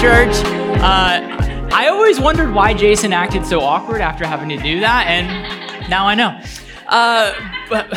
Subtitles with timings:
[0.00, 0.32] Church.
[0.80, 5.90] Uh, I always wondered why Jason acted so awkward after having to do that, and
[5.90, 6.40] now I know.
[6.88, 7.34] Uh,
[7.68, 7.92] but,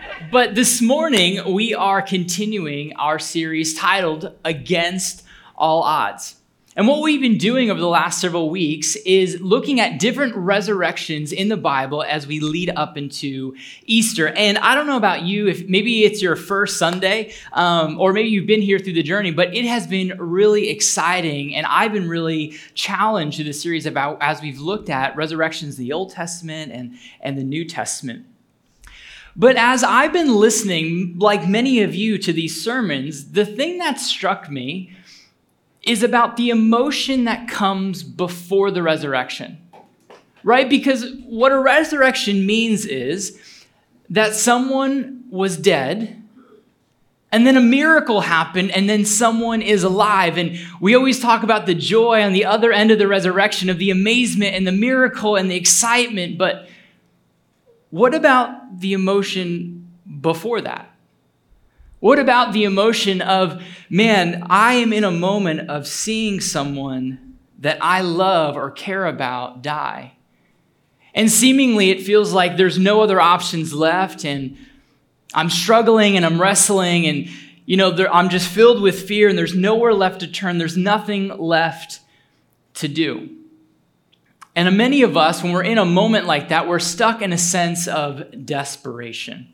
[0.30, 5.24] but this morning, we are continuing our series titled Against
[5.56, 6.36] All Odds.
[6.80, 11.30] And what we've been doing over the last several weeks is looking at different resurrections
[11.30, 14.28] in the Bible as we lead up into Easter.
[14.28, 18.30] And I don't know about you, if maybe it's your first Sunday, um, or maybe
[18.30, 21.54] you've been here through the journey, but it has been really exciting.
[21.54, 25.92] And I've been really challenged to the series about as we've looked at resurrections, the
[25.92, 28.24] Old Testament and, and the New Testament.
[29.36, 34.00] But as I've been listening, like many of you, to these sermons, the thing that
[34.00, 34.96] struck me
[35.82, 39.58] is about the emotion that comes before the resurrection,
[40.44, 40.68] right?
[40.68, 43.40] Because what a resurrection means is
[44.10, 46.16] that someone was dead.
[47.32, 50.36] And then a miracle happened, and then someone is alive.
[50.36, 53.78] And we always talk about the joy on the other end of the resurrection, of
[53.78, 56.38] the amazement and the miracle and the excitement.
[56.38, 56.68] But
[57.90, 59.88] what about the emotion
[60.20, 60.92] before that?
[62.00, 67.78] What about the emotion of, man, I am in a moment of seeing someone that
[67.82, 70.14] I love or care about die?
[71.14, 74.56] And seemingly it feels like there's no other options left, and
[75.34, 77.28] I'm struggling and I'm wrestling, and
[77.66, 80.56] you know, I'm just filled with fear, and there's nowhere left to turn.
[80.56, 82.00] There's nothing left
[82.74, 83.28] to do.
[84.56, 87.38] And many of us, when we're in a moment like that, we're stuck in a
[87.38, 89.48] sense of desperation.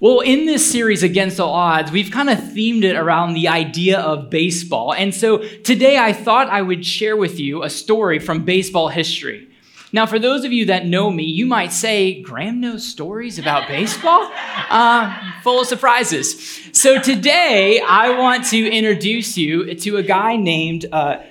[0.00, 3.98] Well, in this series, Against All Odds, we've kind of themed it around the idea
[3.98, 4.94] of baseball.
[4.94, 9.48] And so today I thought I would share with you a story from baseball history.
[9.92, 13.66] Now, for those of you that know me, you might say, Graeme knows stories about
[13.66, 14.30] baseball?
[14.70, 16.60] Uh, full of surprises.
[16.70, 21.24] So today I want to introduce you to a guy named uh,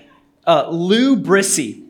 [0.46, 1.86] uh, Lou Brissie.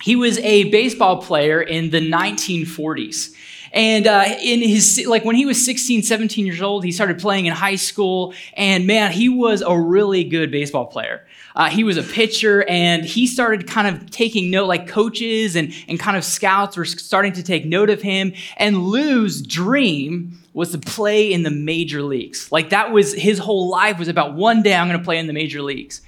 [0.00, 3.34] He was a baseball player in the 1940s.
[3.76, 7.44] And uh, in his, like when he was 16, 17 years old, he started playing
[7.44, 8.32] in high school.
[8.54, 11.26] And man, he was a really good baseball player.
[11.54, 15.74] Uh, he was a pitcher and he started kind of taking note, like coaches and,
[15.88, 18.32] and kind of scouts were starting to take note of him.
[18.56, 22.50] And Lou's dream was to play in the major leagues.
[22.50, 25.26] Like that was his whole life was about one day I'm going to play in
[25.26, 26.00] the major leagues.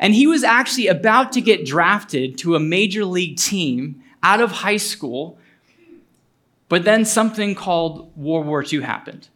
[0.00, 4.50] And he was actually about to get drafted to a major league team out of
[4.50, 5.38] high school
[6.68, 9.28] but then something called World War II happened.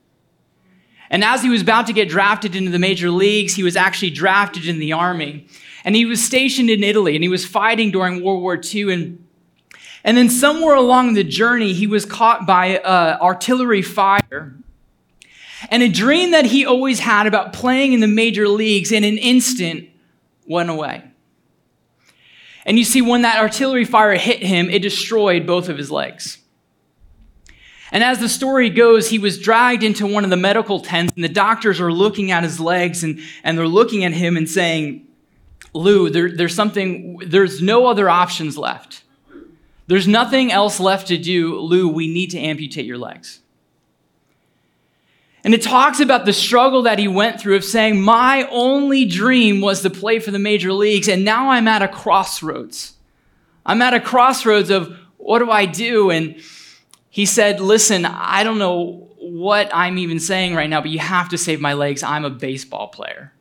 [1.11, 4.11] And as he was about to get drafted into the major leagues, he was actually
[4.11, 5.47] drafted in the army.
[5.85, 8.93] And he was stationed in Italy and he was fighting during World War II.
[8.93, 9.27] And,
[10.05, 14.55] and then somewhere along the journey, he was caught by uh, artillery fire.
[15.71, 19.19] And a dream that he always had about playing in the major leagues in an
[19.19, 19.89] instant
[20.47, 21.05] went away.
[22.65, 26.39] And you see, when that artillery fire hit him, it destroyed both of his legs.
[27.91, 31.25] And as the story goes, he was dragged into one of the medical tents, and
[31.25, 35.07] the doctors are looking at his legs and, and they're looking at him and saying,
[35.73, 39.05] Lou, there, there's something, there's no other options left.
[39.87, 41.59] There's nothing else left to do.
[41.59, 43.41] Lou, we need to amputate your legs.
[45.45, 49.61] And it talks about the struggle that he went through of saying, My only dream
[49.63, 52.95] was to play for the major leagues, and now I'm at a crossroads.
[53.65, 56.11] I'm at a crossroads of what do I do?
[56.11, 56.37] And
[57.11, 61.29] he said, Listen, I don't know what I'm even saying right now, but you have
[61.31, 62.03] to save my legs.
[62.03, 63.33] I'm a baseball player.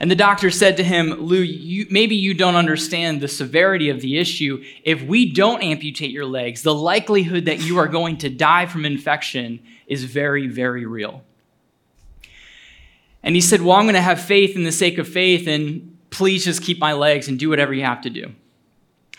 [0.00, 4.00] And the doctor said to him, Lou, you, maybe you don't understand the severity of
[4.00, 4.64] the issue.
[4.82, 8.84] If we don't amputate your legs, the likelihood that you are going to die from
[8.84, 11.22] infection is very, very real.
[13.22, 15.96] And he said, Well, I'm going to have faith in the sake of faith, and
[16.10, 18.34] please just keep my legs and do whatever you have to do.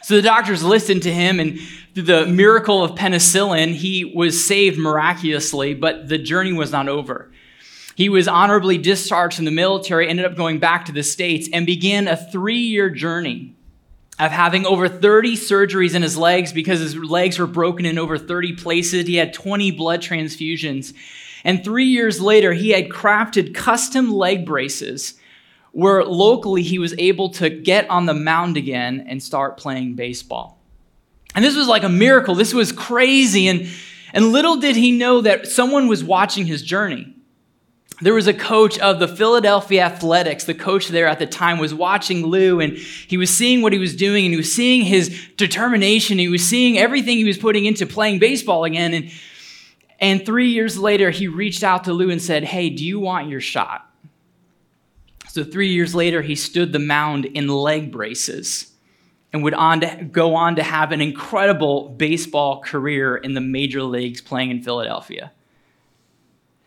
[0.06, 1.60] So the doctors listened to him, and
[1.96, 7.32] through the miracle of penicillin, he was saved miraculously, but the journey was not over.
[7.96, 11.66] He was honorably discharged from the military, ended up going back to the States, and
[11.66, 13.56] began a three year journey
[14.20, 18.20] of having over 30 surgeries in his legs because his legs were broken in over
[18.20, 19.08] 30 places.
[19.08, 20.94] He had 20 blood transfusions.
[21.44, 25.16] And three years later, he had crafted custom leg braces
[25.76, 30.58] where locally he was able to get on the mound again and start playing baseball.
[31.36, 32.34] And this was like a miracle.
[32.34, 33.50] This was crazy.
[33.50, 33.68] And,
[34.14, 37.14] and little did he know that someone was watching his journey.
[38.00, 40.46] there was a coach of the Philadelphia Athletics.
[40.46, 43.80] The coach there at the time was watching Lou and he was seeing what he
[43.80, 46.18] was doing and he was seeing his determination.
[46.20, 48.94] He was seeing everything he was putting into playing baseball again.
[48.94, 49.12] And,
[50.00, 53.28] and three years later, he reached out to Lou and said, Hey, do you want
[53.28, 53.92] your shot?
[55.36, 58.72] So three years later, he stood the mound in leg braces
[59.34, 63.84] and would on to go on to have an incredible baseball career in the major
[63.84, 65.34] leagues playing in Philadelphia.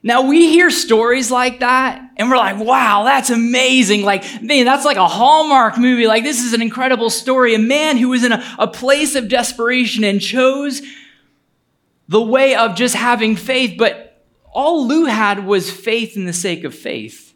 [0.02, 4.02] Now we hear stories like that and we're like, wow, that's amazing.
[4.02, 6.06] Like, man, that's like a Hallmark movie.
[6.06, 7.54] Like, this is an incredible story.
[7.54, 10.82] A man who was in a, a place of desperation and chose
[12.06, 14.22] the way of just having faith, but
[14.52, 17.27] all Lou had was faith in the sake of faith.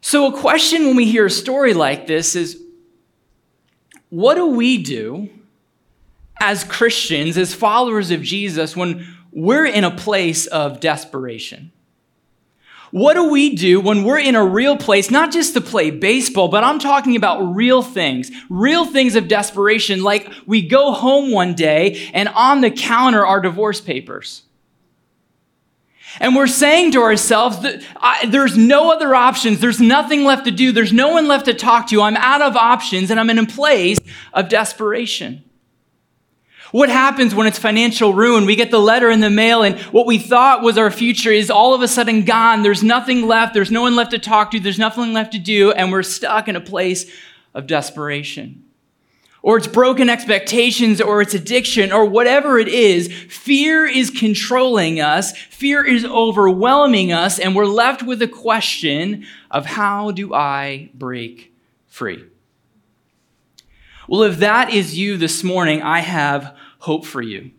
[0.00, 2.60] So, a question when we hear a story like this is
[4.08, 5.28] what do we do
[6.40, 11.70] as Christians, as followers of Jesus, when we're in a place of desperation.
[12.90, 16.48] What do we do when we're in a real place, not just to play baseball,
[16.48, 21.54] but I'm talking about real things, real things of desperation, like we go home one
[21.54, 24.42] day and on the counter are divorce papers.
[26.18, 29.60] And we're saying to ourselves that I, there's no other options.
[29.60, 30.72] There's nothing left to do.
[30.72, 32.02] There's no one left to talk to.
[32.02, 33.98] I'm out of options and I'm in a place
[34.32, 35.44] of desperation.
[36.72, 38.46] What happens when it's financial ruin?
[38.46, 41.50] We get the letter in the mail, and what we thought was our future is
[41.50, 42.62] all of a sudden gone.
[42.62, 43.54] There's nothing left.
[43.54, 44.60] There's no one left to talk to.
[44.60, 47.10] There's nothing left to do, and we're stuck in a place
[47.54, 48.69] of desperation.
[49.42, 53.08] Or it's broken expectations, or it's addiction, or whatever it is.
[53.08, 59.64] Fear is controlling us, fear is overwhelming us, and we're left with the question of
[59.64, 61.54] how do I break
[61.86, 62.24] free?
[64.08, 67.52] Well, if that is you this morning, I have hope for you.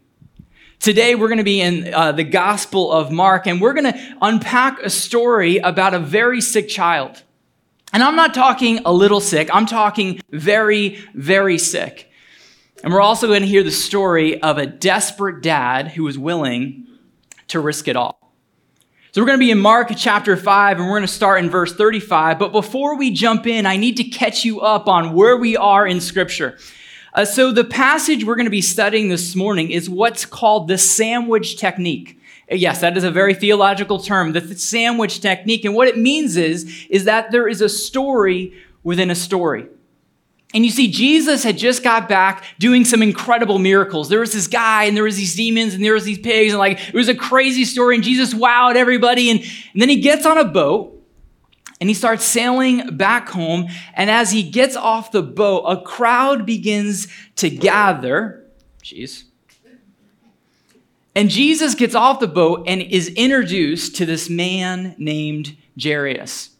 [0.79, 4.17] Today, we're going to be in uh, the Gospel of Mark, and we're going to
[4.21, 7.23] unpack a story about a very sick child.
[7.93, 12.09] And I'm not talking a little sick, I'm talking very, very sick.
[12.83, 16.87] And we're also going to hear the story of a desperate dad who was willing
[17.49, 18.17] to risk it all.
[19.11, 21.49] So we're going to be in Mark chapter 5, and we're going to start in
[21.49, 22.39] verse 35.
[22.39, 25.85] But before we jump in, I need to catch you up on where we are
[25.85, 26.57] in Scripture.
[27.13, 30.77] Uh, so, the passage we're going to be studying this morning is what's called the
[30.77, 32.20] sandwich technique.
[32.51, 35.63] Yes, that is a very theological term, the sandwich technique.
[35.63, 38.53] And what it means is, is that there is a story
[38.83, 39.67] within a story.
[40.53, 44.09] And you see, Jesus had just got back doing some incredible miracles.
[44.09, 46.59] There was this guy, and there was these demons, and there was these pigs, and
[46.59, 47.95] like it was a crazy story.
[47.95, 49.29] And Jesus wowed everybody.
[49.29, 51.01] And, and then he gets on a boat,
[51.79, 53.67] and he starts sailing back home.
[53.93, 57.07] And as he gets off the boat, a crowd begins
[57.37, 58.45] to gather.
[58.83, 59.23] Jeez.
[61.15, 66.51] And Jesus gets off the boat and is introduced to this man named Jairus.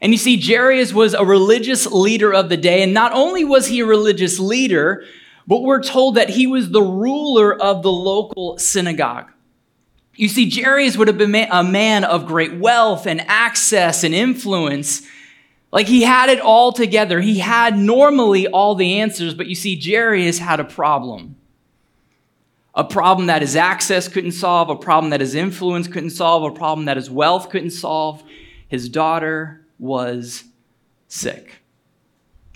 [0.00, 2.82] And you see, Jairus was a religious leader of the day.
[2.82, 5.04] And not only was he a religious leader,
[5.46, 9.30] but we're told that he was the ruler of the local synagogue.
[10.14, 15.02] You see, Jairus would have been a man of great wealth and access and influence.
[15.72, 17.20] Like he had it all together.
[17.20, 21.36] He had normally all the answers, but you see, Jairus had a problem.
[22.76, 26.54] A problem that his access couldn't solve, a problem that his influence couldn't solve, a
[26.54, 28.22] problem that his wealth couldn't solve.
[28.68, 30.44] His daughter was
[31.08, 31.62] sick.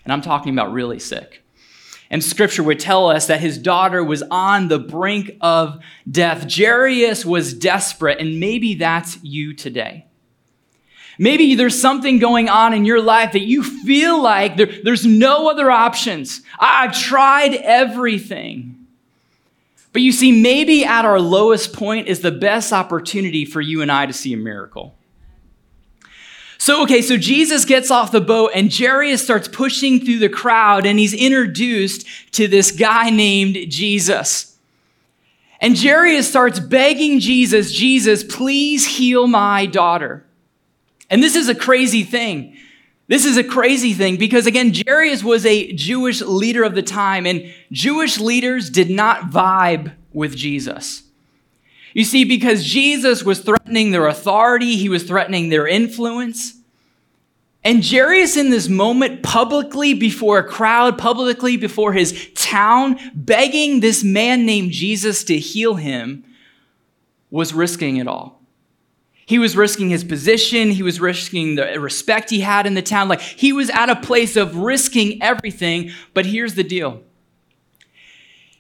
[0.05, 1.43] And I'm talking about really sick.
[2.11, 5.79] And scripture would tell us that his daughter was on the brink of
[6.11, 6.53] death.
[6.53, 10.07] Jairus was desperate, and maybe that's you today.
[11.19, 15.49] Maybe there's something going on in your life that you feel like there, there's no
[15.49, 16.43] other options.
[16.59, 18.80] I've tried everything.
[19.93, 23.91] But you see, maybe at our lowest point is the best opportunity for you and
[23.91, 24.95] I to see a miracle.
[26.59, 30.85] So, okay, so Jesus gets off the boat and Jairus starts pushing through the crowd
[30.85, 34.59] and he's introduced to this guy named Jesus.
[35.61, 40.25] And Jairus starts begging Jesus, Jesus, please heal my daughter.
[41.09, 42.57] And this is a crazy thing.
[43.11, 47.27] This is a crazy thing because, again, Jairus was a Jewish leader of the time,
[47.27, 51.03] and Jewish leaders did not vibe with Jesus.
[51.93, 56.55] You see, because Jesus was threatening their authority, he was threatening their influence.
[57.65, 64.05] And Jairus, in this moment, publicly before a crowd, publicly before his town, begging this
[64.05, 66.23] man named Jesus to heal him,
[67.29, 68.40] was risking it all.
[69.31, 70.73] He was risking his position.
[70.73, 73.07] He was risking the respect he had in the town.
[73.07, 75.93] Like he was at a place of risking everything.
[76.15, 77.01] But here's the deal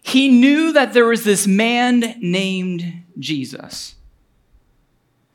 [0.00, 3.96] he knew that there was this man named Jesus.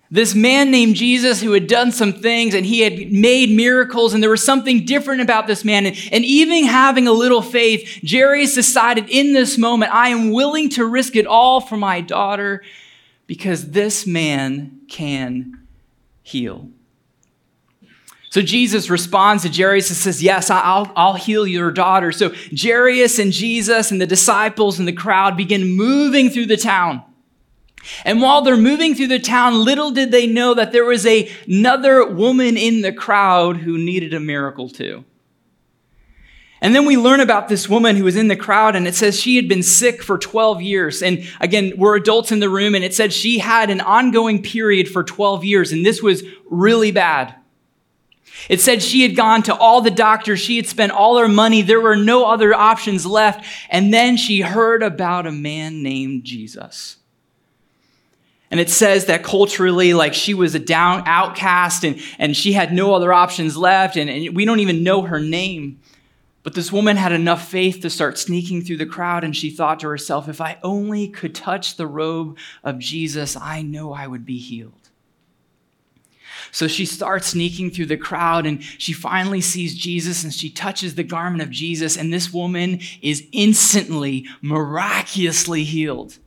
[0.10, 4.24] this man named Jesus who had done some things and he had made miracles, and
[4.24, 5.86] there was something different about this man.
[5.86, 10.70] And, and even having a little faith, Jairus decided in this moment, I am willing
[10.70, 12.64] to risk it all for my daughter
[13.28, 15.68] because this man can
[16.24, 16.70] heal.
[18.30, 22.12] So Jesus responds to Jairus and says, Yes, I'll, I'll heal your daughter.
[22.12, 27.02] So Jairus and Jesus and the disciples and the crowd begin moving through the town.
[28.04, 31.32] And while they're moving through the town, little did they know that there was a,
[31.48, 35.06] another woman in the crowd who needed a miracle too.
[36.66, 39.22] And then we learn about this woman who was in the crowd, and it says
[39.22, 41.04] she had been sick for 12 years.
[41.04, 44.90] And again, we're adults in the room, and it said she had an ongoing period
[44.90, 47.36] for 12 years, and this was really bad.
[48.50, 51.62] It said she had gone to all the doctors, she had spent all her money,
[51.62, 53.46] there were no other options left.
[53.70, 56.98] And then she heard about a man named Jesus.
[58.50, 62.74] And it says that culturally, like she was a down outcast and, and she had
[62.74, 65.80] no other options left, and, and we don't even know her name.
[66.46, 69.80] But this woman had enough faith to start sneaking through the crowd, and she thought
[69.80, 74.28] to herself, if I only could touch the robe of Jesus, I know I would
[74.28, 74.92] be healed.
[76.52, 80.94] So she starts sneaking through the crowd and she finally sees Jesus and she touches
[80.94, 86.20] the garment of Jesus, and this woman is instantly, miraculously healed.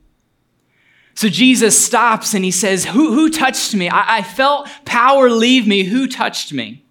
[1.13, 3.87] So Jesus stops and he says, Who, who touched me?
[3.87, 5.83] I, I felt power leave me.
[5.83, 6.83] Who touched me?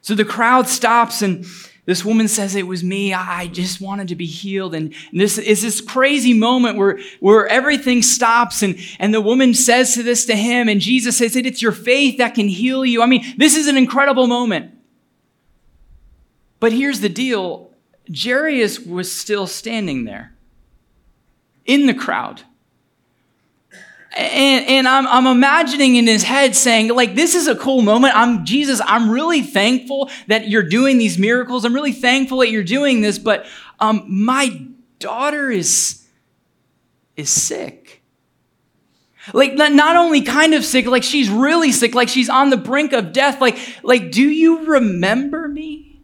[0.00, 1.44] So the crowd stops and
[1.86, 3.12] this woman says, It was me.
[3.12, 4.74] I just wanted to be healed.
[4.74, 8.62] And this is this crazy moment where, where everything stops.
[8.62, 12.18] And, and the woman says to this to him, and Jesus says, It's your faith
[12.18, 13.02] that can heal you.
[13.02, 14.72] I mean, this is an incredible moment.
[16.58, 17.70] But here's the deal
[18.10, 20.34] Jairus was still standing there
[21.66, 22.42] in the crowd.
[24.16, 28.14] And, and I'm, I'm imagining in his head saying, like, this is a cool moment.
[28.16, 31.64] I'm Jesus, I'm really thankful that you're doing these miracles.
[31.64, 33.44] I'm really thankful that you're doing this, but
[33.80, 34.66] um, my
[35.00, 36.06] daughter is,
[37.16, 38.02] is sick.
[39.32, 42.92] Like not only kind of sick, like she's really sick, like she's on the brink
[42.92, 43.40] of death.
[43.40, 46.02] Like, like, do you remember me?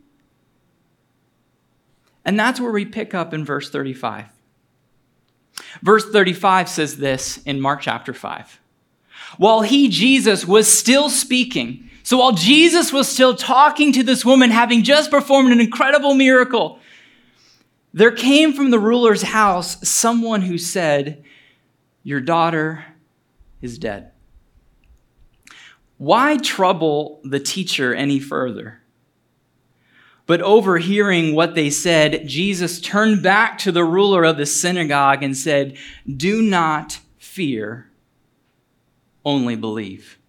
[2.25, 4.27] And that's where we pick up in verse 35.
[5.83, 8.61] Verse 35 says this in Mark chapter 5.
[9.39, 14.51] While he, Jesus, was still speaking, so while Jesus was still talking to this woman,
[14.51, 16.79] having just performed an incredible miracle,
[17.93, 21.25] there came from the ruler's house someone who said,
[22.03, 22.85] Your daughter
[23.61, 24.13] is dead.
[25.99, 28.80] Why trouble the teacher any further?
[30.31, 35.37] But overhearing what they said, Jesus turned back to the ruler of the synagogue and
[35.37, 37.91] said, Do not fear,
[39.25, 40.21] only believe.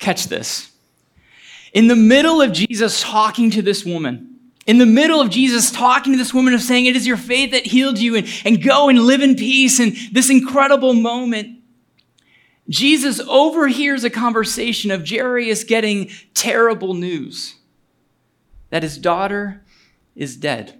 [0.00, 0.72] Catch this.
[1.72, 6.12] In the middle of Jesus talking to this woman, in the middle of Jesus talking
[6.12, 8.88] to this woman of saying, It is your faith that healed you, and, and go
[8.88, 11.60] and live in peace, and this incredible moment,
[12.68, 17.54] Jesus overhears a conversation of Jairus getting terrible news
[18.70, 19.62] that his daughter
[20.14, 20.78] is dead.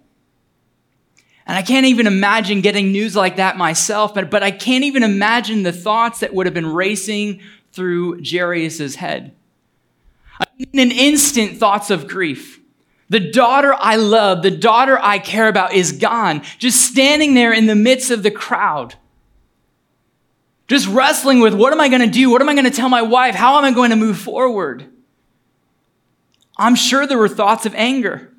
[1.47, 5.03] And I can't even imagine getting news like that myself, but, but I can't even
[5.03, 7.41] imagine the thoughts that would have been racing
[7.73, 9.35] through Jairus' head.
[10.59, 12.61] In an instant, thoughts of grief.
[13.09, 17.67] The daughter I love, the daughter I care about is gone, just standing there in
[17.67, 18.97] the midst of the crowd.
[20.67, 22.29] Just wrestling with what am I going to do?
[22.29, 23.35] What am I going to tell my wife?
[23.35, 24.85] How am I going to move forward?
[26.59, 28.33] I'm sure there were thoughts of anger.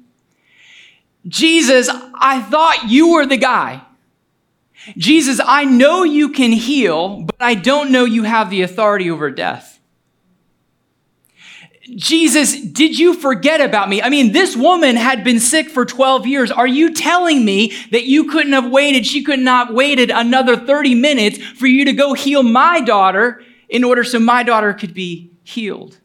[1.28, 3.82] Jesus, I thought you were the guy.
[4.98, 9.30] Jesus, I know you can heal, but I don't know you have the authority over
[9.30, 9.80] death.
[11.96, 14.02] Jesus, did you forget about me?
[14.02, 16.52] I mean, this woman had been sick for 12 years.
[16.52, 19.08] Are you telling me that you couldn't have waited?
[19.08, 23.84] She could not waited another 30 minutes for you to go heal my daughter in
[23.84, 25.98] order so my daughter could be healed.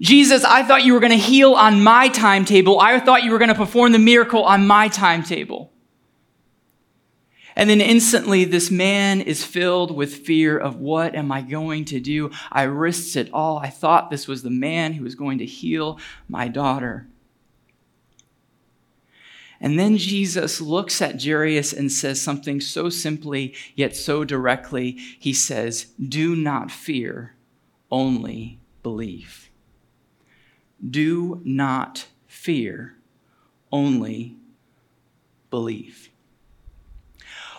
[0.00, 2.78] Jesus, I thought you were going to heal on my timetable.
[2.80, 5.72] I thought you were going to perform the miracle on my timetable.
[7.56, 11.98] And then instantly, this man is filled with fear of what am I going to
[11.98, 12.30] do?
[12.52, 13.58] I risked it all.
[13.58, 17.08] I thought this was the man who was going to heal my daughter.
[19.60, 24.92] And then Jesus looks at Jairus and says something so simply yet so directly.
[25.18, 27.34] He says, Do not fear,
[27.90, 29.47] only believe.
[30.86, 32.94] Do not fear,
[33.72, 34.36] only
[35.50, 36.10] believe.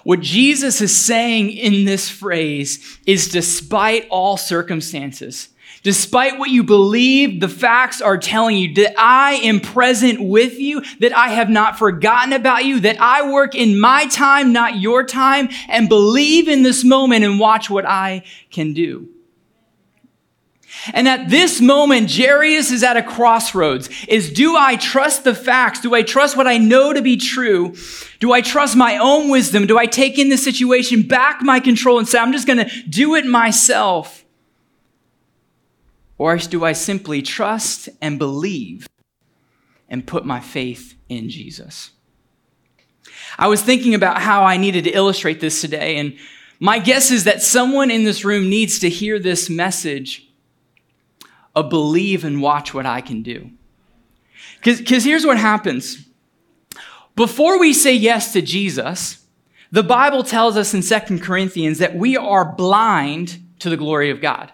[0.03, 5.49] What Jesus is saying in this phrase is despite all circumstances,
[5.81, 10.81] Despite what you believe, the facts are telling you that I am present with you,
[10.99, 15.05] that I have not forgotten about you, that I work in my time, not your
[15.05, 19.07] time, and believe in this moment and watch what I can do.
[20.93, 23.89] And at this moment, Jairus is at a crossroads.
[24.07, 25.81] Is do I trust the facts?
[25.81, 27.75] Do I trust what I know to be true?
[28.19, 29.67] Do I trust my own wisdom?
[29.67, 32.83] Do I take in the situation, back my control, and say, I'm just going to
[32.83, 34.25] do it myself?
[36.17, 38.88] Or do I simply trust and believe
[39.88, 41.91] and put my faith in Jesus?
[43.38, 46.17] I was thinking about how I needed to illustrate this today, and
[46.59, 50.28] my guess is that someone in this room needs to hear this message
[51.56, 53.50] of believe and watch what I can do.
[54.63, 56.06] Because here's what happens
[57.15, 59.25] before we say yes to Jesus,
[59.72, 64.22] the Bible tells us in Second Corinthians that we are blind to the glory of
[64.22, 64.51] God.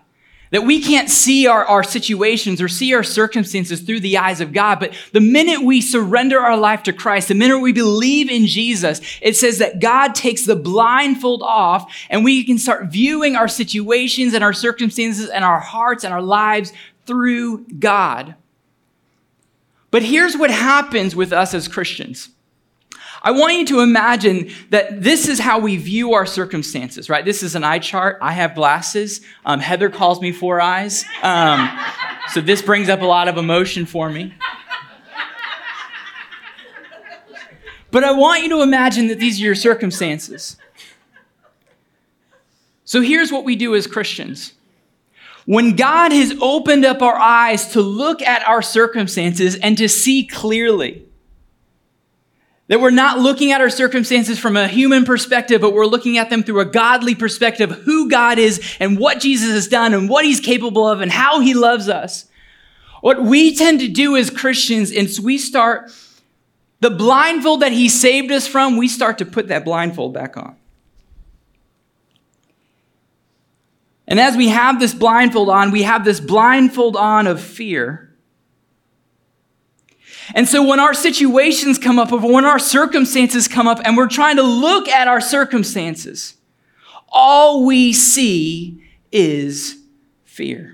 [0.52, 4.54] That we can't see our, our situations or see our circumstances through the eyes of
[4.54, 4.80] God.
[4.80, 9.02] But the minute we surrender our life to Christ, the minute we believe in Jesus,
[9.22, 14.34] it says that God takes the blindfold off and we can start viewing our situations
[14.34, 16.72] and our circumstances and our hearts and our lives
[17.06, 18.36] through God.
[19.92, 22.30] But here's what happens with us as Christians.
[23.26, 27.26] I want you to imagine that this is how we view our circumstances, right?
[27.26, 28.20] This is an eye chart.
[28.22, 29.22] I have glasses.
[29.44, 31.04] Um, Heather calls me four eyes.
[31.24, 31.68] Um,
[32.34, 34.36] so this brings up a lot of emotion for me.
[37.90, 40.58] But I want you to imagine that these are your circumstances.
[42.84, 44.54] So here's what we do as Christians.
[45.46, 50.28] When God has opened up our eyes to look at our circumstances and to see
[50.28, 51.08] clearly,
[52.68, 56.30] that we're not looking at our circumstances from a human perspective, but we're looking at
[56.30, 60.26] them through a godly perspective, who God is and what Jesus has done and what
[60.26, 62.26] he's capable of and how he loves us.
[63.02, 65.92] What we tend to do as Christians is we start
[66.80, 70.56] the blindfold that he saved us from, we start to put that blindfold back on.
[74.08, 78.05] And as we have this blindfold on, we have this blindfold on of fear
[80.34, 84.08] and so when our situations come up, or when our circumstances come up, and we're
[84.08, 86.36] trying to look at our circumstances,
[87.10, 89.78] all we see is
[90.24, 90.72] fear.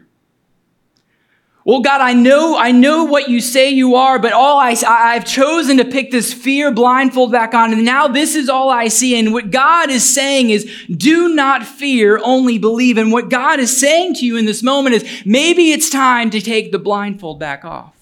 [1.63, 5.25] Well, God, I know, I know what you say you are, but all I, I've
[5.25, 9.19] chosen to pick this fear blindfold back on, and now this is all I see.
[9.19, 12.97] And what God is saying is, do not fear, only believe.
[12.97, 16.41] And what God is saying to you in this moment is, maybe it's time to
[16.41, 17.93] take the blindfold back off.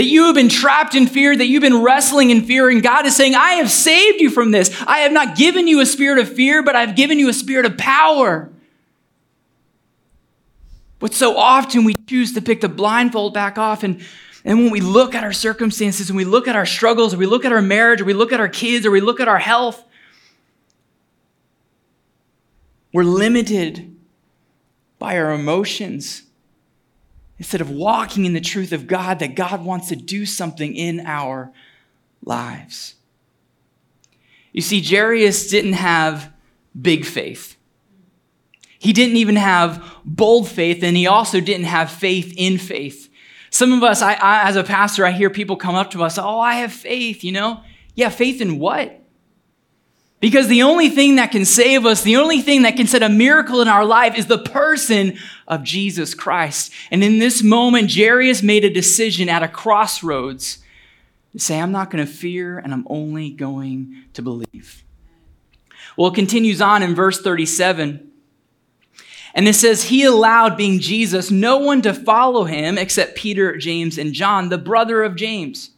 [0.00, 3.04] That you have been trapped in fear, that you've been wrestling in fear, and God
[3.04, 4.74] is saying, I have saved you from this.
[4.86, 7.66] I have not given you a spirit of fear, but I've given you a spirit
[7.66, 8.50] of power.
[11.00, 14.00] But so often we choose to pick the blindfold back off, and,
[14.42, 17.26] and when we look at our circumstances, and we look at our struggles, or we
[17.26, 19.38] look at our marriage, or we look at our kids, or we look at our
[19.38, 19.84] health,
[22.90, 23.94] we're limited
[24.98, 26.22] by our emotions
[27.40, 31.00] instead of walking in the truth of God, that God wants to do something in
[31.06, 31.50] our
[32.22, 32.96] lives.
[34.52, 36.30] You see, Jairus didn't have
[36.78, 37.56] big faith.
[38.78, 43.08] He didn't even have bold faith, and he also didn't have faith in faith.
[43.48, 46.18] Some of us, I, I, as a pastor, I hear people come up to us,
[46.18, 47.62] oh, I have faith, you know?
[47.94, 48.99] Yeah, faith in what?
[50.20, 53.08] Because the only thing that can save us, the only thing that can set a
[53.08, 55.16] miracle in our life is the person
[55.48, 56.72] of Jesus Christ.
[56.90, 60.58] And in this moment, Jairus made a decision at a crossroads
[61.32, 64.84] to say, I'm not going to fear and I'm only going to believe.
[65.96, 68.10] Well, it continues on in verse 37.
[69.32, 73.96] And it says, He allowed, being Jesus, no one to follow him except Peter, James,
[73.96, 75.70] and John, the brother of James.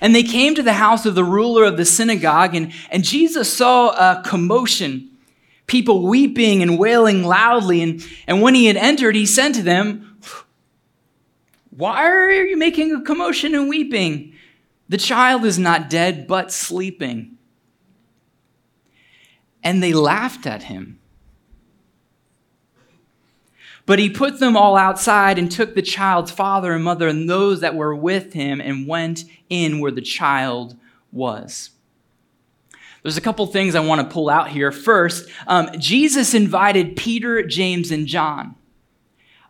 [0.00, 3.52] And they came to the house of the ruler of the synagogue, and, and Jesus
[3.52, 5.10] saw a commotion,
[5.66, 7.82] people weeping and wailing loudly.
[7.82, 10.18] And, and when he had entered, he said to them,
[11.70, 14.34] Why are you making a commotion and weeping?
[14.88, 17.38] The child is not dead, but sleeping.
[19.62, 20.99] And they laughed at him.
[23.90, 27.58] But he put them all outside and took the child's father and mother and those
[27.58, 30.76] that were with him and went in where the child
[31.10, 31.70] was.
[33.02, 34.70] There's a couple things I want to pull out here.
[34.70, 38.54] First, um, Jesus invited Peter, James, and John.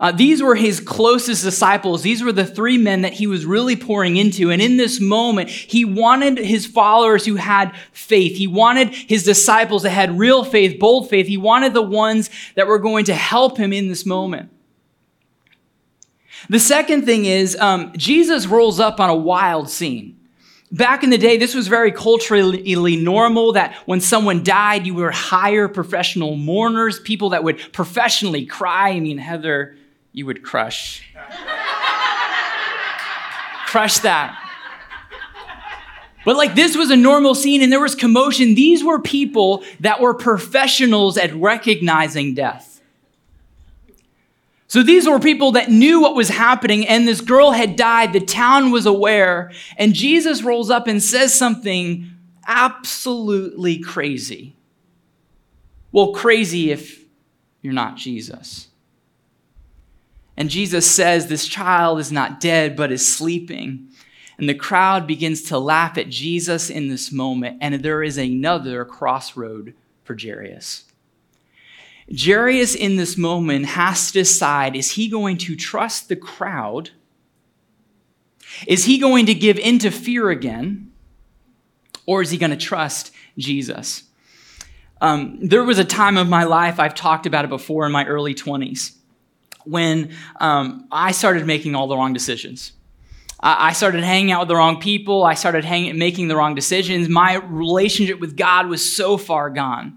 [0.00, 2.00] Uh, these were his closest disciples.
[2.00, 4.50] These were the three men that he was really pouring into.
[4.50, 8.34] And in this moment, he wanted his followers who had faith.
[8.34, 11.26] He wanted his disciples that had real faith, bold faith.
[11.26, 14.50] He wanted the ones that were going to help him in this moment.
[16.48, 20.16] The second thing is, um, Jesus rolls up on a wild scene.
[20.72, 25.12] Back in the day, this was very culturally normal that when someone died, you would
[25.12, 28.90] hire professional mourners, people that would professionally cry.
[28.90, 29.76] I mean, Heather,
[30.12, 31.02] you would crush.
[33.66, 34.36] crush that.
[36.24, 38.54] But like this was a normal scene and there was commotion.
[38.54, 42.70] These were people that were professionals at recognizing death.
[44.70, 48.12] So these were people that knew what was happening, and this girl had died.
[48.12, 49.50] The town was aware.
[49.76, 52.08] And Jesus rolls up and says something
[52.46, 54.54] absolutely crazy.
[55.90, 57.04] Well, crazy if
[57.62, 58.68] you're not Jesus.
[60.40, 63.90] And Jesus says, This child is not dead, but is sleeping.
[64.38, 68.86] And the crowd begins to laugh at Jesus in this moment, and there is another
[68.86, 70.84] crossroad for Jairus.
[72.10, 76.88] Jairus, in this moment, has to decide is he going to trust the crowd?
[78.66, 80.90] Is he going to give in to fear again?
[82.06, 84.04] Or is he going to trust Jesus?
[85.02, 88.06] Um, there was a time of my life, I've talked about it before in my
[88.06, 88.96] early 20s,
[89.64, 92.72] when um, I started making all the wrong decisions.
[93.42, 95.24] I started hanging out with the wrong people.
[95.24, 97.08] I started hanging, making the wrong decisions.
[97.08, 99.96] My relationship with God was so far gone.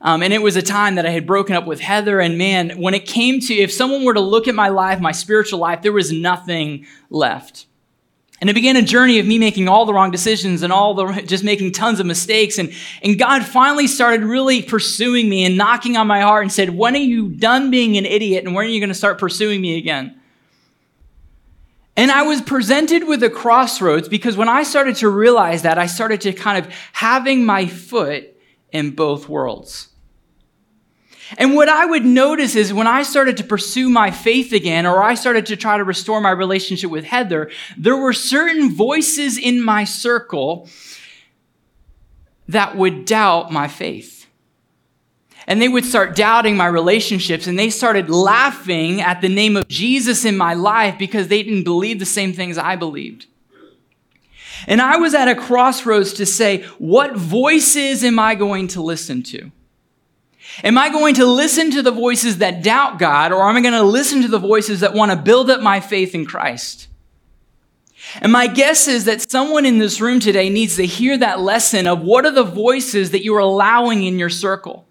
[0.00, 2.20] Um, and it was a time that I had broken up with Heather.
[2.20, 5.12] And man, when it came to, if someone were to look at my life, my
[5.12, 7.66] spiritual life, there was nothing left.
[8.40, 11.22] And it began a journey of me making all the wrong decisions and all the,
[11.26, 12.56] just making tons of mistakes.
[12.58, 12.72] And,
[13.02, 16.94] and God finally started really pursuing me and knocking on my heart and said, When
[16.94, 18.46] are you done being an idiot?
[18.46, 20.18] And when are you going to start pursuing me again?
[21.98, 25.84] And I was presented with a crossroads because when I started to realize that, I
[25.84, 28.34] started to kind of having my foot
[28.72, 29.89] in both worlds.
[31.38, 35.02] And what I would notice is when I started to pursue my faith again, or
[35.02, 39.62] I started to try to restore my relationship with Heather, there were certain voices in
[39.62, 40.68] my circle
[42.48, 44.26] that would doubt my faith.
[45.46, 49.68] And they would start doubting my relationships, and they started laughing at the name of
[49.68, 53.26] Jesus in my life because they didn't believe the same things I believed.
[54.66, 59.22] And I was at a crossroads to say, what voices am I going to listen
[59.24, 59.50] to?
[60.62, 63.74] Am I going to listen to the voices that doubt God, or am I going
[63.74, 66.88] to listen to the voices that want to build up my faith in Christ?
[68.20, 71.86] And my guess is that someone in this room today needs to hear that lesson
[71.86, 74.86] of what are the voices that you are allowing in your circle.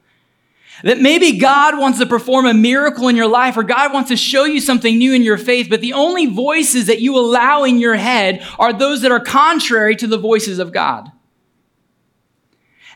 [0.83, 4.15] That maybe God wants to perform a miracle in your life or God wants to
[4.15, 7.79] show you something new in your faith, but the only voices that you allow in
[7.79, 11.11] your head are those that are contrary to the voices of God.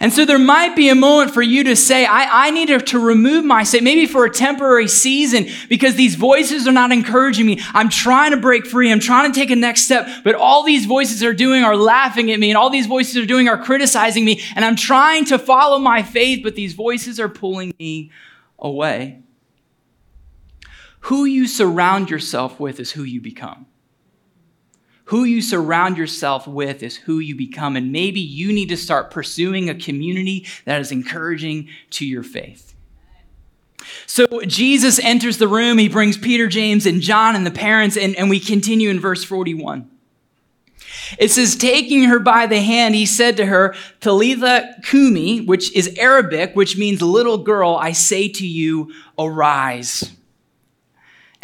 [0.03, 2.77] And so there might be a moment for you to say, I, I need to,
[2.77, 7.61] to remove myself, maybe for a temporary season, because these voices are not encouraging me.
[7.73, 8.91] I'm trying to break free.
[8.91, 12.29] I'm trying to take a next step, but all these voices are doing are laughing
[12.31, 15.39] at me, and all these voices are doing are criticizing me, and I'm trying to
[15.39, 18.11] follow my faith, but these voices are pulling me
[18.59, 19.21] away.
[21.07, 23.67] Who you surround yourself with is who you become.
[25.05, 27.75] Who you surround yourself with is who you become.
[27.75, 32.73] And maybe you need to start pursuing a community that is encouraging to your faith.
[34.05, 35.77] So Jesus enters the room.
[35.77, 39.23] He brings Peter, James, and John and the parents, and, and we continue in verse
[39.23, 39.89] 41.
[41.19, 45.95] It says, taking her by the hand, he said to her, Talitha Kumi, which is
[45.97, 50.11] Arabic, which means little girl, I say to you, arise.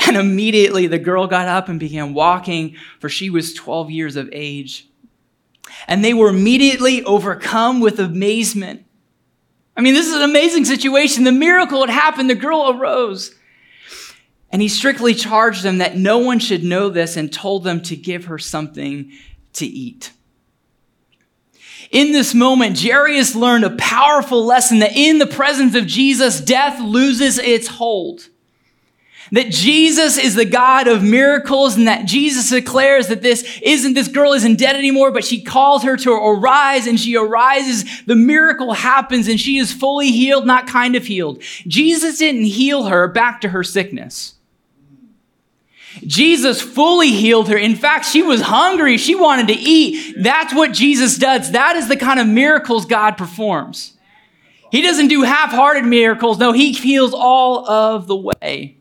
[0.06, 4.30] And immediately the girl got up and began walking, for she was 12 years of
[4.32, 4.88] age.
[5.88, 8.86] And they were immediately overcome with amazement.
[9.76, 11.24] I mean, this is an amazing situation.
[11.24, 12.30] The miracle had happened.
[12.30, 13.36] The girl arose.
[14.52, 17.96] And he strictly charged them that no one should know this and told them to
[17.96, 19.12] give her something
[19.54, 20.12] to eat.
[21.92, 26.80] In this moment, Jairus learned a powerful lesson that in the presence of Jesus, death
[26.80, 28.30] loses its hold.
[29.32, 34.08] That Jesus is the God of miracles and that Jesus declares that this isn't, this
[34.08, 37.86] girl isn't dead anymore, but she calls her to arise and she arises.
[38.06, 41.44] The miracle happens and she is fully healed, not kind of healed.
[41.68, 44.36] Jesus didn't heal her back to her sickness.
[46.06, 47.58] Jesus fully healed her.
[47.58, 48.98] In fact, she was hungry.
[48.98, 50.16] She wanted to eat.
[50.18, 51.52] That's what Jesus does.
[51.52, 53.94] That is the kind of miracles God performs.
[54.72, 56.38] He doesn't do half hearted miracles.
[56.38, 58.79] No, he heals all of the way.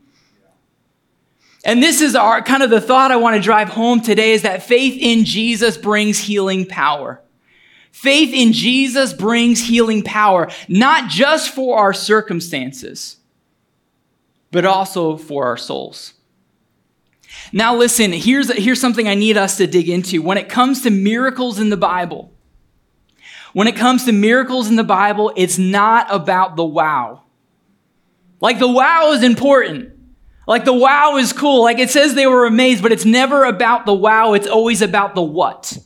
[1.68, 4.40] And this is our kind of the thought I want to drive home today is
[4.40, 7.20] that faith in Jesus brings healing power.
[7.92, 13.18] Faith in Jesus brings healing power, not just for our circumstances,
[14.50, 16.14] but also for our souls.
[17.52, 20.22] Now, listen, here's, here's something I need us to dig into.
[20.22, 22.32] When it comes to miracles in the Bible,
[23.52, 27.24] when it comes to miracles in the Bible, it's not about the wow.
[28.40, 29.97] Like the wow is important.
[30.48, 31.62] Like the wow is cool.
[31.62, 34.32] Like it says they were amazed, but it's never about the wow.
[34.32, 35.76] It's always about the what.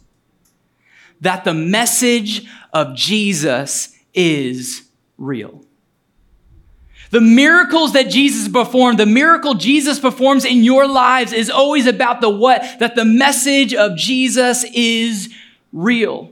[1.21, 5.65] That the message of Jesus is real.
[7.11, 12.21] The miracles that Jesus performed, the miracle Jesus performs in your lives is always about
[12.21, 15.35] the what, that the message of Jesus is
[15.73, 16.31] real.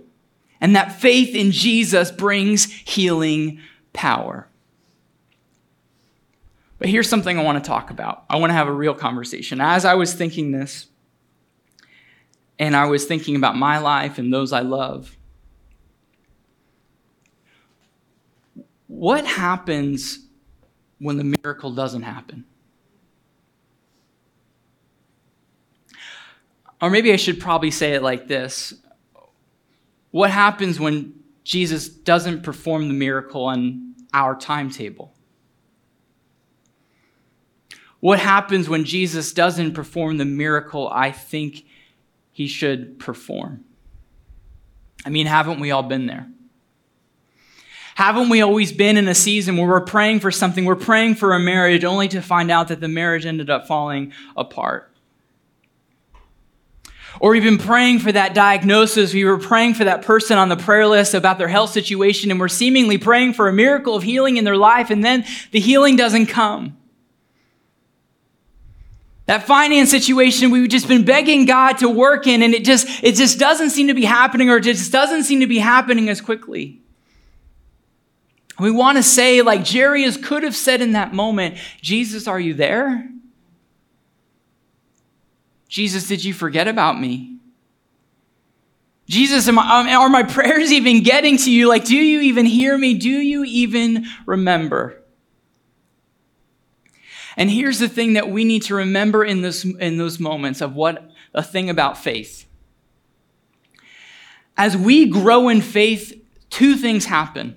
[0.61, 3.61] And that faith in Jesus brings healing
[3.93, 4.50] power.
[6.81, 8.25] But here's something I want to talk about.
[8.31, 9.61] I want to have a real conversation.
[9.61, 10.87] As I was thinking this,
[12.59, 15.15] and I was thinking about my life and those I love,
[18.87, 20.27] what happens
[20.99, 22.47] when the miracle doesn't happen?
[26.81, 28.73] Or maybe I should probably say it like this
[30.13, 31.13] What happens when
[31.45, 35.10] Jesus doesn't perform the miracle on our timetable?
[38.01, 41.65] What happens when Jesus doesn't perform the miracle I think
[42.33, 43.65] he should perform?
[45.05, 46.27] I mean, haven't we all been there?
[47.95, 51.35] Haven't we always been in a season where we're praying for something, we're praying for
[51.35, 54.91] a marriage, only to find out that the marriage ended up falling apart?
[57.21, 60.57] Or we've been praying for that diagnosis, we were praying for that person on the
[60.57, 64.39] prayer list about their health situation, and we're seemingly praying for a miracle of healing
[64.39, 66.79] in their life, and then the healing doesn't come.
[69.31, 73.15] That finance situation we've just been begging God to work in and it just it
[73.15, 76.21] just doesn't seem to be happening or it just doesn't seem to be happening as
[76.21, 76.81] quickly.
[78.59, 82.55] We want to say like Jairus could have said in that moment, Jesus, are you
[82.55, 83.09] there?
[85.69, 87.39] Jesus, did you forget about me?
[89.07, 91.69] Jesus, I, um, are my prayers even getting to you?
[91.69, 92.95] Like, do you even hear me?
[92.95, 95.00] Do you even remember?
[97.41, 100.75] And here's the thing that we need to remember in, this, in those moments of
[100.75, 102.45] what a thing about faith.
[104.59, 107.57] As we grow in faith, two things happen.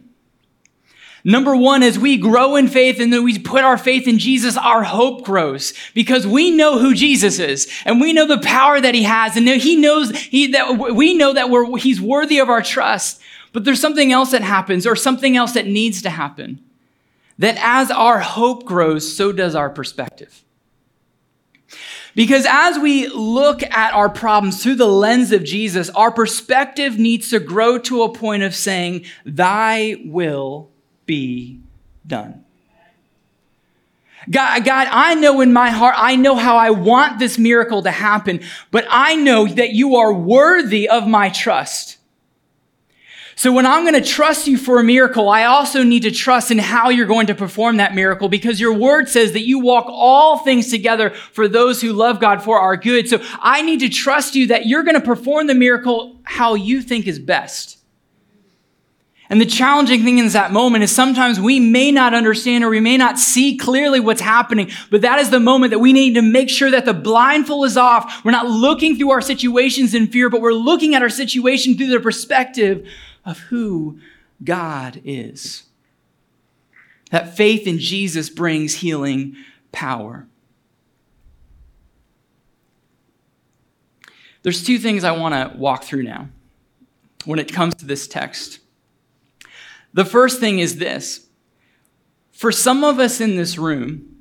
[1.26, 4.56] Number one, as we grow in faith and then we put our faith in Jesus,
[4.56, 8.96] our hope grows because we know who Jesus is and we know the power that
[8.96, 12.62] he has and he knows he, that we know that we're, he's worthy of our
[12.62, 13.22] trust.
[13.52, 16.62] But there's something else that happens or something else that needs to happen
[17.40, 20.44] that as our hope grows, so does our perspective.
[22.16, 27.30] Because as we look at our problems through the lens of Jesus, our perspective needs
[27.30, 30.70] to grow to a point of saying, Thy will
[31.06, 31.60] be
[32.06, 32.44] done.
[34.30, 37.92] God, God, I know in my heart, I know how I want this miracle to
[37.92, 38.42] happen,
[38.72, 41.98] but I know that you are worthy of my trust.
[43.36, 46.52] So when I'm going to trust you for a miracle, I also need to trust
[46.52, 49.86] in how you're going to perform that miracle because your word says that you walk
[49.88, 53.10] all things together for those who love God for our good.
[53.10, 56.82] So I need to trust you that you're going to perform the miracle how you
[56.82, 57.83] think is best.
[59.34, 62.80] And the challenging thing in that moment is sometimes we may not understand or we
[62.80, 66.22] may not see clearly what's happening, but that is the moment that we need to
[66.22, 68.24] make sure that the blindfold is off.
[68.24, 71.88] We're not looking through our situations in fear, but we're looking at our situation through
[71.88, 72.88] the perspective
[73.26, 74.00] of who
[74.44, 75.64] God is.
[77.10, 79.36] That faith in Jesus brings healing
[79.72, 80.28] power.
[84.44, 86.30] There's two things I want to walk through now
[87.26, 88.60] when it comes to this text.
[89.94, 91.28] The first thing is this
[92.32, 94.18] for some of us in this room,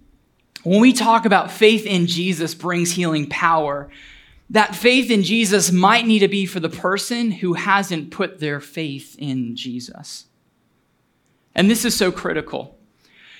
[0.62, 3.88] when we talk about faith in Jesus brings healing power,
[4.50, 8.60] that faith in Jesus might need to be for the person who hasn't put their
[8.60, 10.26] faith in Jesus.
[11.54, 12.78] And this is so critical.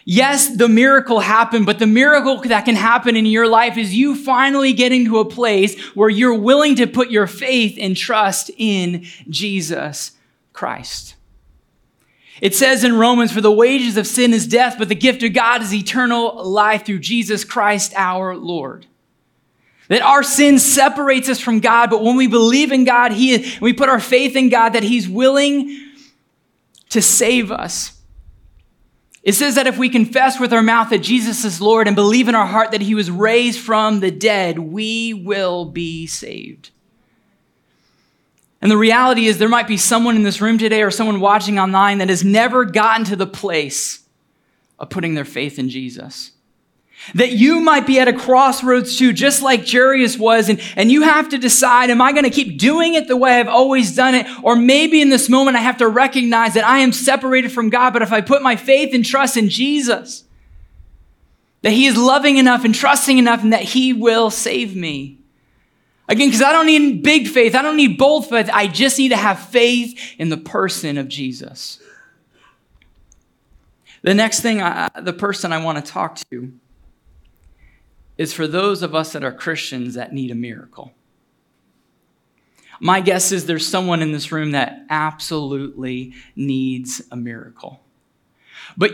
[0.04, 4.16] Yes, the miracle happened, but the miracle that can happen in your life is you
[4.16, 9.04] finally getting to a place where you're willing to put your faith and trust in
[9.28, 10.12] Jesus
[10.52, 11.14] Christ.
[12.42, 15.32] It says in Romans, for the wages of sin is death, but the gift of
[15.32, 18.84] God is eternal life through Jesus Christ our Lord.
[19.86, 23.72] That our sin separates us from God, but when we believe in God, He we
[23.72, 25.92] put our faith in God that He's willing
[26.88, 27.96] to save us.
[29.22, 32.26] It says that if we confess with our mouth that Jesus is Lord and believe
[32.26, 36.71] in our heart that he was raised from the dead, we will be saved.
[38.62, 41.58] And the reality is, there might be someone in this room today or someone watching
[41.58, 44.04] online that has never gotten to the place
[44.78, 46.30] of putting their faith in Jesus.
[47.16, 51.02] That you might be at a crossroads too, just like Jairus was, and, and you
[51.02, 54.14] have to decide, am I going to keep doing it the way I've always done
[54.14, 54.28] it?
[54.44, 57.92] Or maybe in this moment I have to recognize that I am separated from God,
[57.92, 60.22] but if I put my faith and trust in Jesus,
[61.62, 65.18] that He is loving enough and trusting enough and that He will save me.
[66.12, 69.08] Again, because I don't need big faith, I don't need bold faith, I just need
[69.08, 71.80] to have faith in the person of Jesus.
[74.02, 76.52] The next thing, I, the person I want to talk to
[78.18, 80.92] is for those of us that are Christians that need a miracle.
[82.78, 87.80] My guess is there's someone in this room that absolutely needs a miracle.
[88.76, 88.90] But,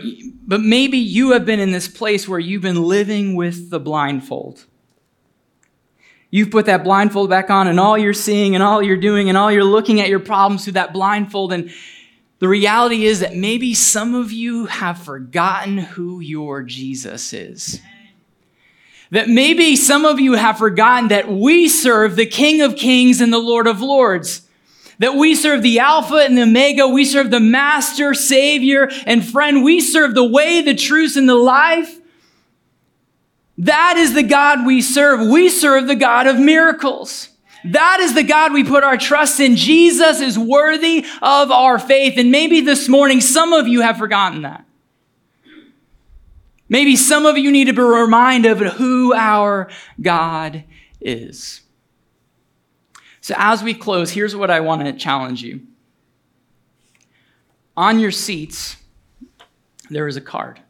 [0.47, 4.67] but maybe you have been in this place where you've been living with the blindfold.
[6.31, 9.37] You've put that blindfold back on, and all you're seeing, and all you're doing, and
[9.37, 11.51] all you're looking at your problems through that blindfold.
[11.51, 11.71] And
[12.37, 17.81] the reality is that maybe some of you have forgotten who your Jesus is.
[19.11, 23.33] That maybe some of you have forgotten that we serve the King of Kings and
[23.33, 24.47] the Lord of Lords.
[24.99, 26.87] That we serve the Alpha and the Omega.
[26.87, 29.63] We serve the Master, Savior, and friend.
[29.63, 31.98] We serve the way, the truth, and the life.
[33.59, 35.27] That is the God we serve.
[35.27, 37.27] We serve the God of miracles.
[37.65, 39.57] That is the God we put our trust in.
[39.57, 42.17] Jesus is worthy of our faith.
[42.17, 44.63] And maybe this morning, some of you have forgotten that.
[46.69, 49.69] Maybe some of you need to be reminded of who our
[49.99, 50.63] God
[51.01, 51.61] is.
[53.19, 55.61] So, as we close, here's what I want to challenge you.
[57.75, 58.77] On your seats,
[59.89, 60.61] there is a card.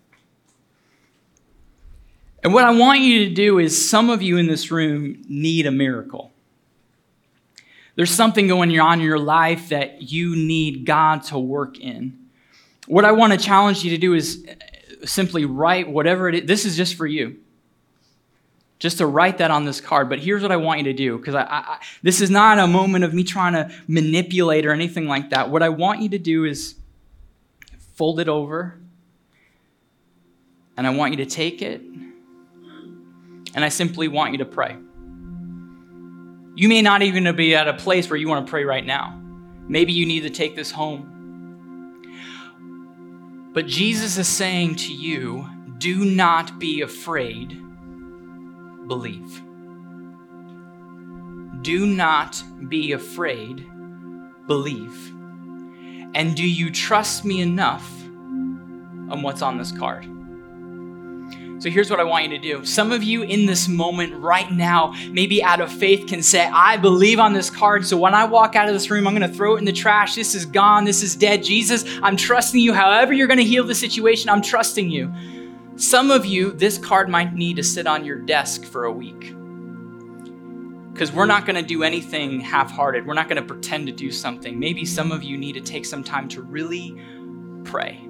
[2.44, 5.66] And what I want you to do is some of you in this room need
[5.66, 6.32] a miracle.
[7.96, 12.18] There's something going on in your life that you need God to work in.
[12.88, 14.46] What I want to challenge you to do is
[15.04, 16.48] simply write whatever it is.
[16.48, 17.40] This is just for you.
[18.80, 20.08] Just to write that on this card.
[20.08, 22.68] But here's what I want you to do, because I, I, this is not a
[22.68, 25.50] moment of me trying to manipulate or anything like that.
[25.50, 26.76] What I want you to do is
[27.96, 28.80] fold it over,
[30.78, 31.82] and I want you to take it
[33.56, 34.78] and I simply want you to pray.
[36.56, 39.22] You may not even be at a place where you want to pray right now.
[39.68, 41.06] Maybe you need to take this home.
[43.54, 47.50] But Jesus is saying to you, do not be afraid,
[48.88, 49.42] believe.
[51.62, 53.66] Do not be afraid,
[54.48, 55.14] believe.
[56.14, 60.06] And do you trust me enough on what's on this card?
[61.60, 62.64] So here's what I want you to do.
[62.66, 66.78] Some of you in this moment right now, maybe out of faith, can say, I
[66.78, 67.86] believe on this card.
[67.86, 69.74] So when I walk out of this room, I'm going to throw it in the
[69.74, 70.16] trash.
[70.16, 70.86] This is gone.
[70.86, 71.44] This is dead.
[71.44, 72.74] Jesus, I'm trusting you.
[72.74, 75.14] However, you're going to heal the situation, I'm trusting you.
[75.76, 79.34] Some of you, this card might need to sit on your desk for a week.
[80.94, 83.06] Because we're not going to do anything half hearted.
[83.06, 84.60] We're not going to pretend to do something.
[84.60, 86.98] Maybe some of you need to take some time to really
[87.64, 88.09] pray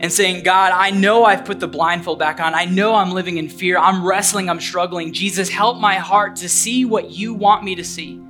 [0.00, 2.54] and saying, God, I know I've put the blindfold back on.
[2.54, 3.78] I know I'm living in fear.
[3.78, 4.48] I'm wrestling.
[4.48, 5.12] I'm struggling.
[5.12, 8.22] Jesus, help my heart to see what you want me to see.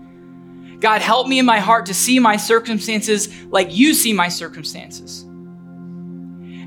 [0.81, 5.22] God, help me in my heart to see my circumstances like you see my circumstances.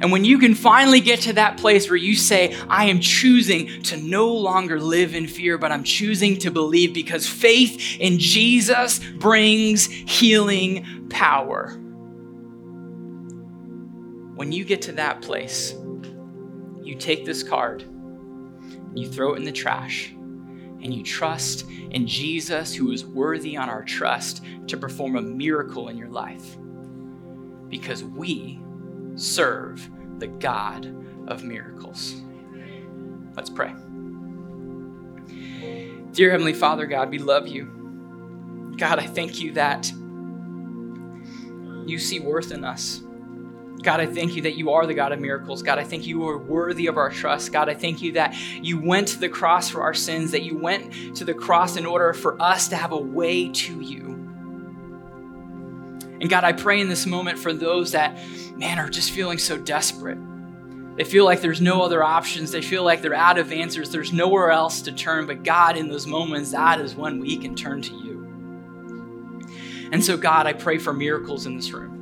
[0.01, 3.83] And when you can finally get to that place where you say, I am choosing
[3.83, 8.99] to no longer live in fear, but I'm choosing to believe because faith in Jesus
[8.99, 11.77] brings healing power.
[14.39, 15.75] When you get to that place,
[16.81, 22.07] you take this card, and you throw it in the trash, and you trust in
[22.07, 26.55] Jesus, who is worthy on our trust to perform a miracle in your life.
[27.67, 28.61] Because we
[29.15, 30.85] serve the God
[31.27, 32.21] of miracles.
[33.35, 33.73] Let's pray.
[36.13, 38.75] Dear Heavenly Father, God, we love you.
[38.77, 39.91] God, I thank you that
[41.85, 43.01] you see worth in us.
[43.81, 45.63] God, I thank you that you are the God of miracles.
[45.63, 47.53] God, I thank you are worthy of our trust.
[47.53, 50.57] God, I thank you that you went to the cross for our sins, that you
[50.57, 54.01] went to the cross in order for us to have a way to you.
[56.21, 58.17] And God, I pray in this moment for those that,
[58.57, 60.17] man, are just feeling so desperate.
[60.97, 62.51] They feel like there's no other options.
[62.51, 63.89] They feel like they're out of answers.
[63.89, 65.25] There's nowhere else to turn.
[65.27, 68.09] But God, in those moments, that is when we can turn to you.
[69.93, 71.98] And so, God, I pray for miracles in this room.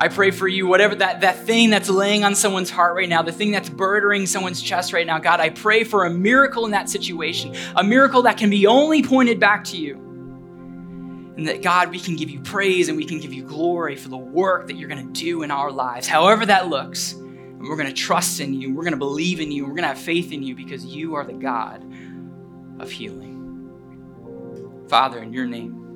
[0.00, 3.20] I pray for you, whatever that, that thing that's laying on someone's heart right now,
[3.22, 6.70] the thing that's burdening someone's chest right now, God, I pray for a miracle in
[6.70, 9.96] that situation, a miracle that can be only pointed back to you.
[11.36, 14.08] And that, God, we can give you praise and we can give you glory for
[14.08, 17.14] the work that you're going to do in our lives, however that looks.
[17.14, 19.82] And we're going to trust in you, we're going to believe in you, we're going
[19.82, 21.84] to have faith in you because you are the God
[22.78, 23.26] of healing.
[24.88, 25.87] Father, in your name.